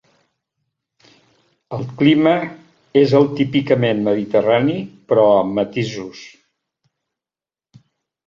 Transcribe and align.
El 1.77 1.83
clima 1.99 2.31
és 3.01 3.11
el 3.19 3.27
típicament 3.41 4.01
mediterrani 4.07 4.77
però 5.13 5.25
amb 5.43 5.55
matisos. 5.61 6.23